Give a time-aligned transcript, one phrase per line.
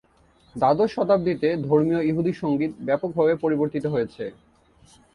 [0.55, 4.23] দ্বাদশ শতাব্দীতে ধর্মীয় ইহুদি সংগীত ব্যাপকভাবে পরিবর্তিত হয়েছে।